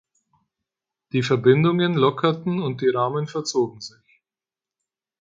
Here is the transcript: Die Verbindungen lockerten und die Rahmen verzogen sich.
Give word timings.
Die 1.11 1.21
Verbindungen 1.21 1.93
lockerten 1.93 2.59
und 2.59 2.81
die 2.81 2.89
Rahmen 2.89 3.27
verzogen 3.27 3.81
sich. 3.81 4.23